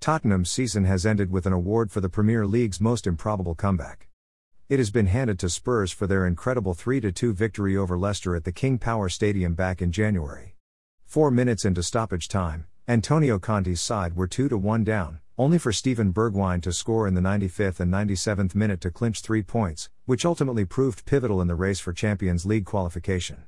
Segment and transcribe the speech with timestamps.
[0.00, 4.08] Tottenham's season has ended with an award for the Premier League's most improbable comeback.
[4.70, 8.44] It has been handed to Spurs for their incredible 3 2 victory over Leicester at
[8.44, 10.56] the King Power Stadium back in January.
[11.04, 16.14] Four minutes into stoppage time, Antonio Conte's side were 2 1 down, only for Steven
[16.14, 20.64] Bergwijn to score in the 95th and 97th minute to clinch three points, which ultimately
[20.64, 23.42] proved pivotal in the race for Champions League qualification.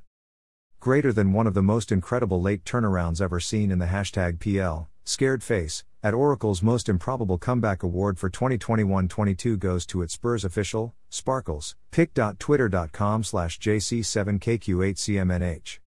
[0.79, 4.87] Greater than one of the most incredible late turnarounds ever seen in the hashtag PL,
[5.03, 10.93] scared face, at Oracle's most improbable comeback award for 2021-22 goes to its Spurs official,
[11.09, 15.79] Sparkles, pic.twitter.com slash jc7kq8cmnh.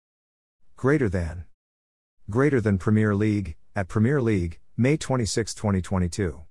[0.76, 1.46] Greater than.
[2.30, 6.42] Greater than Premier League, at Premier League, May 26, 2022.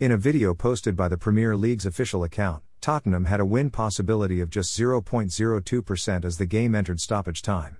[0.00, 4.40] In a video posted by the Premier League's official account, Tottenham had a win possibility
[4.40, 7.76] of just 0.02% as the game entered stoppage time.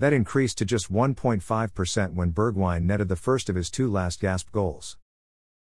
[0.00, 4.52] That increased to just 1.5% when Bergwijn netted the first of his two last gasp
[4.52, 4.96] goals.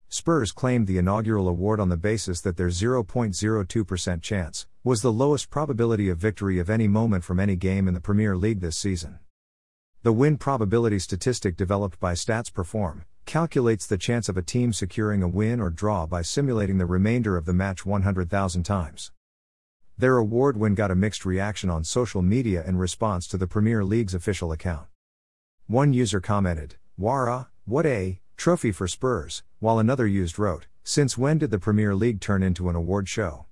[0.09, 5.49] Spurs claimed the inaugural award on the basis that their 0.02% chance was the lowest
[5.49, 9.19] probability of victory of any moment from any game in the Premier League this season.
[10.01, 15.23] The win probability statistic developed by Stats Perform calculates the chance of a team securing
[15.23, 19.12] a win or draw by simulating the remainder of the match 100,000 times.
[20.03, 23.85] Their award win got a mixed reaction on social media in response to the Premier
[23.85, 24.87] League's official account.
[25.67, 31.37] One user commented, Wara, what a trophy for Spurs, while another used wrote, Since when
[31.37, 33.45] did the Premier League turn into an award show?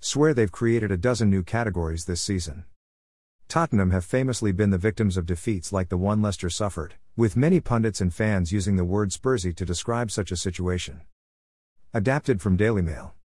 [0.00, 2.64] Swear they've created a dozen new categories this season.
[3.46, 7.60] Tottenham have famously been the victims of defeats like the one Leicester suffered, with many
[7.60, 11.02] pundits and fans using the word Spursy to describe such a situation.
[11.92, 13.14] Adapted from Daily Mail.